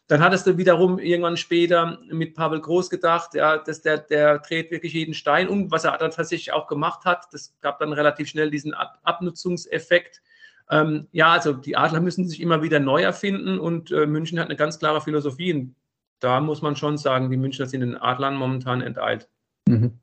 [0.09, 4.71] Dann hattest du wiederum irgendwann später mit Pavel Groß gedacht, ja, dass der, der dreht
[4.71, 7.27] wirklich jeden Stein um, was er dann tatsächlich auch gemacht hat.
[7.33, 10.23] Das gab dann relativ schnell diesen Ab Abnutzungseffekt.
[10.71, 14.47] Ähm, ja, also die Adler müssen sich immer wieder neu erfinden und äh, München hat
[14.47, 15.53] eine ganz klare Philosophie.
[15.53, 15.75] Und
[16.21, 19.29] da muss man schon sagen, die Münchner sind den Adlern momentan enteilt.
[19.69, 19.99] Mhm.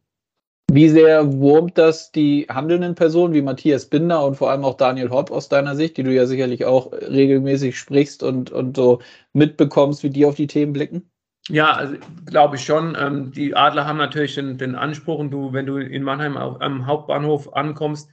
[0.71, 5.12] Wie sehr wurmt das die handelnden Personen wie Matthias Binder und vor allem auch Daniel
[5.12, 8.99] Hopp aus deiner Sicht, die du ja sicherlich auch regelmäßig sprichst und, und so
[9.34, 11.10] mitbekommst, wie die auf die Themen blicken?
[11.49, 11.95] Ja, also,
[12.26, 12.97] glaube ich schon.
[12.99, 16.62] Ähm, die Adler haben natürlich den, den Anspruch, und du, wenn du in Mannheim auf,
[16.62, 18.10] am Hauptbahnhof ankommst,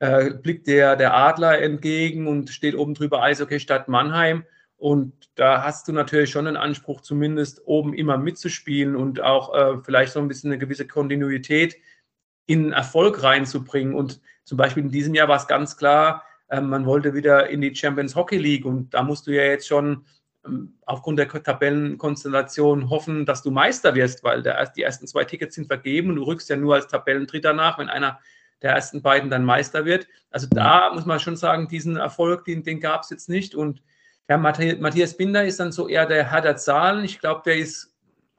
[0.00, 4.44] äh, blickt der, der Adler entgegen und steht oben drüber Eishockey Stadt Mannheim.
[4.76, 9.78] Und da hast du natürlich schon den Anspruch, zumindest oben immer mitzuspielen und auch äh,
[9.82, 11.76] vielleicht so ein bisschen eine gewisse Kontinuität
[12.46, 13.94] in Erfolg reinzubringen.
[13.94, 17.60] Und zum Beispiel in diesem Jahr war es ganz klar, äh, man wollte wieder in
[17.60, 20.04] die Champions Hockey League und da musst du ja jetzt schon
[20.46, 25.54] ähm, aufgrund der Tabellenkonstellation hoffen, dass du Meister wirst, weil der, die ersten zwei Tickets
[25.54, 28.20] sind vergeben und du rückst ja nur als Tabellendritter nach, wenn einer
[28.62, 30.06] der ersten beiden dann Meister wird.
[30.30, 33.54] Also da muss man schon sagen, diesen Erfolg, den, den gab es jetzt nicht.
[33.54, 33.82] Und
[34.28, 37.04] ja, Matthias Binder ist dann so eher der Herr der Zahlen.
[37.04, 37.93] Ich glaube, der ist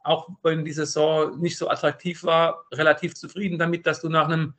[0.06, 4.54] auch wenn die Saison nicht so attraktiv war, relativ zufrieden damit, dass du nach einem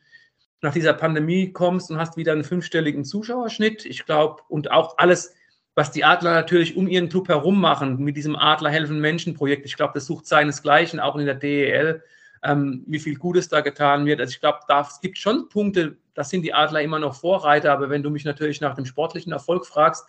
[0.62, 3.84] nach dieser Pandemie kommst und hast wieder einen fünfstelligen Zuschauerschnitt.
[3.84, 5.34] Ich glaube, und auch alles,
[5.74, 9.66] was die Adler natürlich um ihren Club herum machen, mit diesem Adler helfen Menschen Projekt.
[9.66, 12.02] Ich glaube, das sucht seinesgleichen, auch in der DEL,
[12.42, 14.18] ähm, wie viel Gutes da getan wird.
[14.18, 17.90] Also ich glaube, es gibt schon Punkte, da sind die Adler immer noch Vorreiter, aber
[17.90, 20.06] wenn du mich natürlich nach dem sportlichen Erfolg fragst,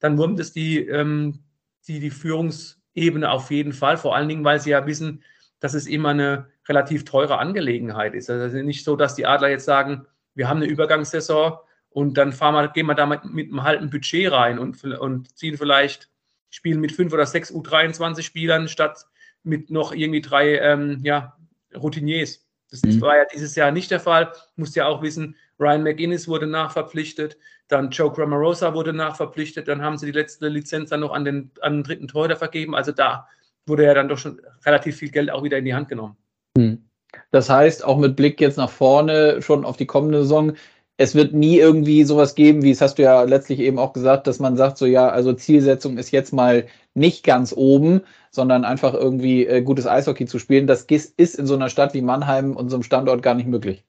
[0.00, 1.40] dann wurmt es die, ähm,
[1.88, 3.96] die, die Führungs- Ebene auf jeden Fall.
[3.96, 5.22] Vor allen Dingen, weil sie ja wissen,
[5.60, 8.28] dass es immer eine relativ teure Angelegenheit ist.
[8.28, 11.58] Also nicht so, dass die Adler jetzt sagen, wir haben eine Übergangssaison
[11.90, 15.56] und dann fahren wir, gehen wir da mit, einem halben Budget rein und, und ziehen
[15.56, 16.10] vielleicht,
[16.50, 19.06] spielen mit fünf oder sechs U23-Spielern statt
[19.42, 21.36] mit noch irgendwie drei ähm, ja,
[21.74, 22.46] Routiniers.
[22.70, 23.00] Das mhm.
[23.00, 24.26] war ja dieses Jahr nicht der Fall.
[24.26, 27.38] Du musst ja auch wissen, Ryan McInnes wurde nachverpflichtet,
[27.68, 31.50] dann Joe Grammarosa wurde nachverpflichtet, dann haben sie die letzte Lizenz dann noch an den,
[31.60, 32.74] an den dritten Torhüter vergeben.
[32.74, 33.26] Also da
[33.66, 36.16] wurde ja dann doch schon relativ viel Geld auch wieder in die Hand genommen.
[36.56, 36.84] Hm.
[37.30, 40.52] Das heißt, auch mit Blick jetzt nach vorne, schon auf die kommende Saison,
[40.98, 44.26] es wird nie irgendwie sowas geben, wie es hast du ja letztlich eben auch gesagt,
[44.26, 48.94] dass man sagt, so ja, also Zielsetzung ist jetzt mal nicht ganz oben, sondern einfach
[48.94, 50.66] irgendwie äh, gutes Eishockey zu spielen.
[50.66, 53.84] Das ist in so einer Stadt wie Mannheim, unserem Standort, gar nicht möglich.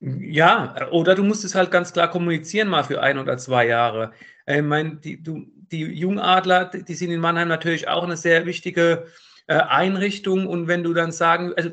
[0.00, 4.12] Ja, oder du musst es halt ganz klar kommunizieren, mal für ein oder zwei Jahre.
[4.46, 9.06] Ich meine, die, du, die Jungadler, die sind in Mannheim natürlich auch eine sehr wichtige
[9.46, 10.46] äh, Einrichtung.
[10.46, 11.70] Und wenn du dann sagen, also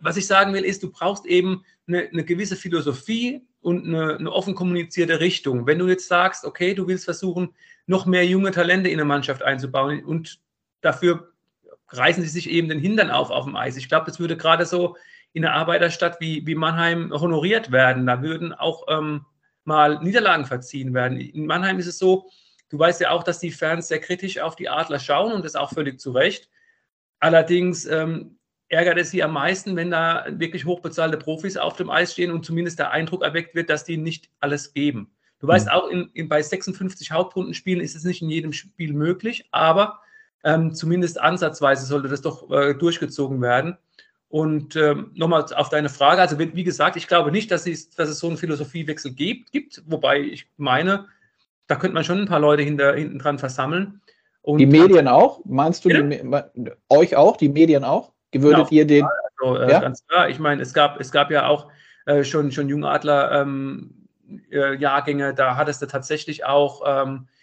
[0.00, 4.32] was ich sagen will, ist, du brauchst eben eine, eine gewisse Philosophie und eine, eine,
[4.32, 5.66] offen kommunizierte Richtung.
[5.66, 7.54] Wenn du jetzt sagst, okay, du willst versuchen,
[7.86, 10.40] noch mehr junge Talente in der Mannschaft einzubauen und
[10.80, 11.32] dafür
[11.88, 13.76] reißen sie sich eben den Hintern auf auf dem Eis.
[13.76, 14.96] Ich glaube, das würde gerade so
[15.36, 18.06] in einer Arbeiterstadt wie, wie Mannheim honoriert werden.
[18.06, 19.26] Da würden auch ähm,
[19.64, 21.20] mal Niederlagen verziehen werden.
[21.20, 22.30] In Mannheim ist es so,
[22.70, 25.54] du weißt ja auch, dass die Fans sehr kritisch auf die Adler schauen und das
[25.54, 26.48] auch völlig zu Recht.
[27.20, 28.38] Allerdings ähm,
[28.70, 32.46] ärgert es sie am meisten, wenn da wirklich hochbezahlte Profis auf dem Eis stehen und
[32.46, 35.14] zumindest der Eindruck erweckt wird, dass die nicht alles geben.
[35.40, 35.72] Du weißt mhm.
[35.72, 40.00] auch, in, in, bei 56 Hauptrundenspielen ist es nicht in jedem Spiel möglich, aber
[40.44, 43.76] ähm, zumindest ansatzweise sollte das doch äh, durchgezogen werden.
[44.28, 48.08] Und ähm, nochmal auf deine Frage, also wie gesagt, ich glaube nicht, dass es, dass
[48.08, 51.06] es so einen Philosophiewechsel gibt, gibt, wobei ich meine,
[51.68, 54.00] da könnte man schon ein paar Leute hinter, hinten dran versammeln.
[54.42, 55.40] Und die Medien auch?
[55.44, 56.22] Meinst du die,
[56.88, 58.12] euch auch, die Medien auch?
[58.32, 59.06] Würdet ja, ihr den?
[59.40, 59.80] Also, äh, ja?
[59.80, 61.68] Ganz klar, ich meine, es gab, es gab ja auch
[62.06, 64.08] äh, schon, schon Jungadler ähm,
[64.50, 67.35] äh, Jahrgänge, da hattest du tatsächlich auch ähm, äh,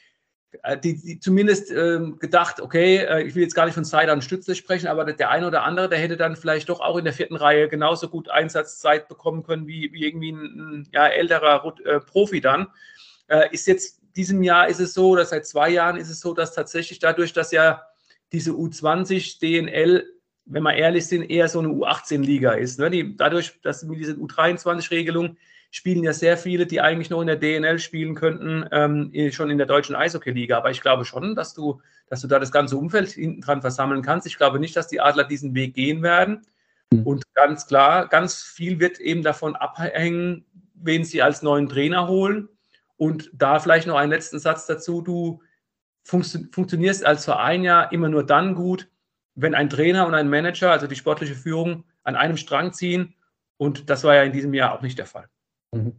[0.83, 4.55] die, die zumindest ähm, gedacht, okay, äh, ich will jetzt gar nicht von Seidan Stützle
[4.55, 7.35] sprechen, aber der eine oder andere, der hätte dann vielleicht doch auch in der vierten
[7.35, 12.41] Reihe genauso gut Einsatzzeit bekommen können wie, wie irgendwie ein, ein ja, älterer äh, Profi
[12.41, 12.67] dann.
[13.27, 16.33] Äh, ist jetzt diesem Jahr ist es so, oder seit zwei Jahren ist es so,
[16.33, 17.83] dass tatsächlich dadurch, dass ja
[18.31, 20.05] diese U20 DNL,
[20.45, 22.79] wenn wir ehrlich sind, eher so eine U18-Liga ist.
[22.79, 22.89] Ne?
[22.89, 25.37] Die, dadurch, dass mit dieser U23-Regelung
[25.73, 29.57] spielen ja sehr viele, die eigentlich noch in der DNL spielen könnten, ähm, schon in
[29.57, 30.55] der deutschen Eishockey-Liga.
[30.55, 34.03] Aber ich glaube schon, dass du, dass du da das ganze Umfeld hinten dran versammeln
[34.03, 34.27] kannst.
[34.27, 36.45] Ich glaube nicht, dass die Adler diesen Weg gehen werden.
[36.91, 37.01] Mhm.
[37.07, 42.49] Und ganz klar, ganz viel wird eben davon abhängen, wen sie als neuen Trainer holen.
[42.95, 45.01] Und da vielleicht noch einen letzten Satz dazu.
[45.01, 45.41] Du
[46.03, 48.91] funktionierst als Verein ja immer nur dann gut,
[49.33, 53.15] wenn ein Trainer und ein Manager, also die sportliche Führung, an einem Strang ziehen.
[53.57, 55.27] Und das war ja in diesem Jahr auch nicht der Fall.
[55.73, 55.93] Mhm.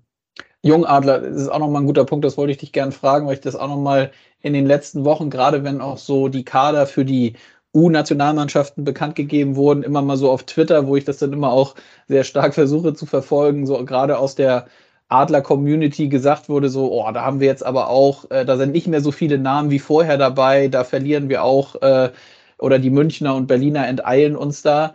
[0.62, 3.34] Jungadler, das ist auch nochmal ein guter Punkt, das wollte ich dich gerne fragen, weil
[3.34, 7.04] ich das auch nochmal in den letzten Wochen, gerade wenn auch so die Kader für
[7.04, 7.36] die
[7.74, 11.74] U-Nationalmannschaften bekannt gegeben wurden, immer mal so auf Twitter, wo ich das dann immer auch
[12.08, 14.68] sehr stark versuche zu verfolgen, so gerade aus der
[15.08, 18.86] Adler-Community gesagt wurde, so, oh, da haben wir jetzt aber auch, äh, da sind nicht
[18.86, 22.10] mehr so viele Namen wie vorher dabei, da verlieren wir auch, äh,
[22.58, 24.94] oder die Münchner und Berliner enteilen uns da.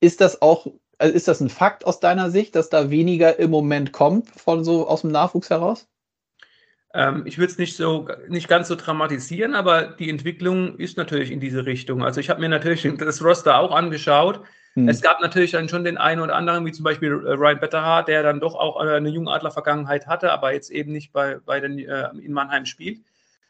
[0.00, 0.66] Ist das auch,
[0.98, 4.64] also ist das ein Fakt aus deiner Sicht, dass da weniger im Moment kommt von
[4.64, 5.88] so aus dem Nachwuchs heraus?
[6.94, 11.30] Ähm, ich würde es nicht so nicht ganz so dramatisieren, aber die Entwicklung ist natürlich
[11.30, 12.02] in diese Richtung.
[12.02, 14.40] Also ich habe mir natürlich das Roster auch angeschaut.
[14.74, 14.88] Hm.
[14.88, 18.08] Es gab natürlich dann schon den einen oder anderen, wie zum Beispiel äh, Ryan Betterhard,
[18.08, 21.78] der dann doch auch äh, eine Jungadler-Vergangenheit hatte, aber jetzt eben nicht bei, bei den,
[21.78, 23.00] äh, in Mannheim spielt.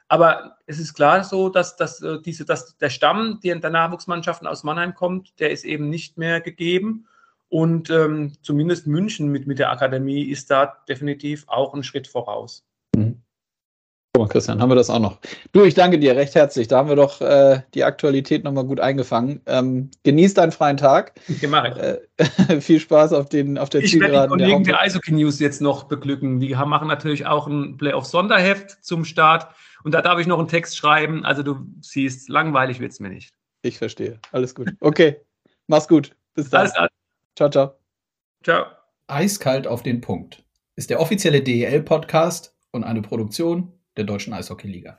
[0.08, 4.48] Aber es ist klar so, dass, dass, äh, diese, dass der Stamm der, der Nachwuchsmannschaften
[4.48, 7.06] aus Mannheim kommt, der ist eben nicht mehr gegeben.
[7.48, 12.64] Und ähm, zumindest München mit, mit der Akademie ist da definitiv auch ein Schritt voraus.
[12.94, 13.22] Mhm.
[14.12, 15.18] Guck mal, Christian, haben wir das auch noch.
[15.52, 16.66] Du, ich danke dir recht herzlich.
[16.66, 19.40] Da haben wir doch äh, die Aktualität nochmal gut eingefangen.
[19.46, 21.14] Ähm, genieß deinen freien Tag.
[21.40, 21.76] Gemacht.
[21.76, 22.00] Äh,
[22.60, 24.16] viel Spaß auf, den, auf der ich Zielgeraden.
[24.16, 26.40] Ich werde die Kollegen der, der Eishockey News jetzt noch beglücken.
[26.40, 29.54] Die haben, machen natürlich auch ein Playoff-Sonderheft zum Start.
[29.84, 31.24] Und da darf ich noch einen Text schreiben.
[31.24, 33.30] Also du siehst, langweilig wird es mir nicht.
[33.62, 34.18] Ich verstehe.
[34.32, 34.72] Alles gut.
[34.80, 35.20] Okay.
[35.68, 36.16] Mach's gut.
[36.34, 36.62] Bis dann.
[36.62, 36.88] Alles klar.
[37.38, 37.78] Ciao, ciao.
[38.42, 38.66] Ciao.
[39.06, 44.96] Eiskalt auf den Punkt ist der offizielle DEL-Podcast und eine Produktion der Deutschen Eishockeyliga.